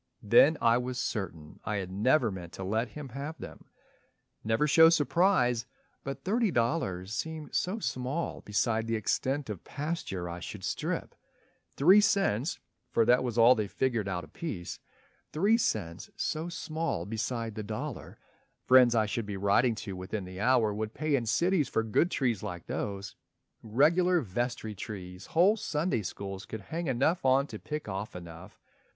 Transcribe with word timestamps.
Then 0.23 0.57
I 0.61 0.79
was 0.79 0.97
certain 0.97 1.59
I 1.63 1.75
had 1.75 1.91
never 1.91 2.31
meant 2.31 2.53
To 2.53 2.63
let 2.63 2.87
him 2.87 3.09
have 3.09 3.37
them. 3.37 3.65
Never 4.43 4.65
show 4.67 4.89
surprise! 4.89 5.67
But 6.03 6.23
thirty 6.23 6.49
dollars 6.49 7.13
seemed 7.13 7.53
so 7.53 7.77
small 7.77 8.41
beside 8.41 8.87
The 8.87 8.95
extent 8.95 9.47
of 9.47 9.63
pasture 9.63 10.27
I 10.27 10.39
should 10.39 10.63
strip, 10.63 11.13
three 11.77 12.01
cents 12.01 12.57
(For 12.89 13.05
that 13.05 13.23
was 13.23 13.37
all 13.37 13.53
they 13.53 13.67
figured 13.67 14.07
out 14.07 14.23
apiece), 14.23 14.79
Three 15.31 15.55
cents 15.55 16.09
so 16.15 16.49
small 16.49 17.05
beside 17.05 17.53
the 17.53 17.61
dollar 17.61 18.17
friends 18.65 18.95
I 18.95 19.05
should 19.05 19.27
be 19.27 19.37
writing 19.37 19.75
to 19.85 19.95
within 19.95 20.25
the 20.25 20.39
hour 20.39 20.73
Would 20.73 20.95
pay 20.95 21.13
in 21.15 21.27
cities 21.27 21.69
for 21.69 21.83
good 21.83 22.09
trees 22.09 22.41
like 22.41 22.65
those, 22.65 23.15
Regular 23.61 24.19
vestry 24.21 24.73
trees 24.73 25.27
whole 25.27 25.57
Sunday 25.57 26.01
Schools 26.01 26.47
Could 26.47 26.61
hang 26.61 26.87
enough 26.87 27.23
on 27.23 27.45
to 27.45 27.59
pick 27.59 27.87
off 27.87 28.15
enough. 28.15 28.59